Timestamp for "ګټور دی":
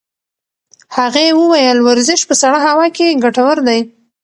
3.23-3.79